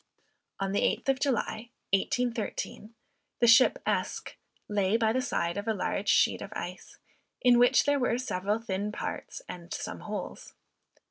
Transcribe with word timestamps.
On 0.59 0.71
the 0.71 0.81
eighth 0.81 1.09
of 1.09 1.19
July, 1.19 1.69
1813, 1.93 2.95
the 3.37 3.45
ship 3.45 3.77
Esk 3.85 4.35
lay 4.67 4.97
by 4.97 5.13
the 5.13 5.29
edge 5.39 5.57
of 5.57 5.67
a 5.67 5.75
large 5.75 6.09
sheet 6.09 6.41
of 6.41 6.51
ice, 6.55 6.97
in 7.39 7.59
which 7.59 7.83
there 7.85 7.99
were 7.99 8.17
several 8.17 8.57
thin 8.57 8.91
parts, 8.91 9.43
and 9.47 9.71
some 9.71 9.99
holes. 9.99 10.55